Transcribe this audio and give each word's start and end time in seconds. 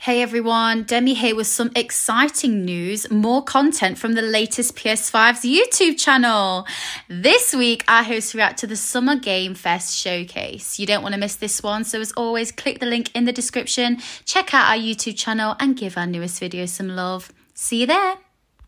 Hey 0.00 0.22
everyone, 0.22 0.84
Demi 0.84 1.14
here 1.14 1.34
with 1.34 1.48
some 1.48 1.72
exciting 1.74 2.64
news, 2.64 3.10
more 3.10 3.42
content 3.42 3.98
from 3.98 4.12
the 4.12 4.22
latest 4.22 4.76
PS5's 4.76 5.40
YouTube 5.40 5.98
channel. 5.98 6.68
This 7.08 7.52
week, 7.52 7.82
I 7.88 8.04
host 8.04 8.32
react 8.32 8.60
to 8.60 8.68
the 8.68 8.76
Summer 8.76 9.16
Game 9.16 9.56
Fest 9.56 9.96
showcase. 9.96 10.78
You 10.78 10.86
don't 10.86 11.02
want 11.02 11.14
to 11.14 11.20
miss 11.20 11.34
this 11.34 11.64
one, 11.64 11.82
so 11.82 12.00
as 12.00 12.12
always, 12.12 12.52
click 12.52 12.78
the 12.78 12.86
link 12.86 13.10
in 13.12 13.24
the 13.24 13.32
description, 13.32 13.98
check 14.24 14.54
out 14.54 14.70
our 14.70 14.80
YouTube 14.80 15.18
channel, 15.18 15.56
and 15.58 15.76
give 15.76 15.98
our 15.98 16.06
newest 16.06 16.38
video 16.38 16.66
some 16.66 16.90
love. 16.90 17.32
See 17.54 17.80
you 17.80 17.88
there. 17.88 18.27